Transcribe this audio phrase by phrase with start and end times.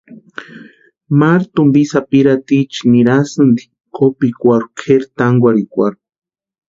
[1.19, 3.63] Maru tumpi sapirhatiecha nirasïnti
[3.95, 5.99] kópikwarhu kʼeri tankwarhikwarhu.